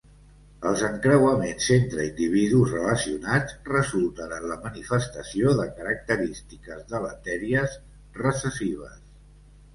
[0.67, 7.79] Els encreuaments entre individus relacionats resulten en la manifestació de característiques deletèries
[8.25, 8.99] recessives.